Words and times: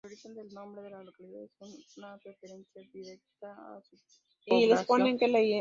El 0.03 0.07
origen 0.09 0.33
del 0.33 0.47
nombre 0.51 0.81
de 0.81 0.89
la 0.89 1.03
localidad 1.03 1.43
es 1.59 1.95
una 1.95 2.17
referencia 2.17 2.81
directa 2.91 3.53
a 3.53 3.79
su 3.83 3.95
repoblación. 4.47 5.19